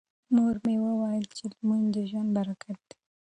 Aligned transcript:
مور 0.33 0.55
مې 0.65 0.75
وویل 0.87 1.25
چې 1.35 1.43
لمونځ 1.51 1.85
د 1.93 1.95
ژوند 2.09 2.29
برکت 2.37 2.77
دی. 2.89 2.95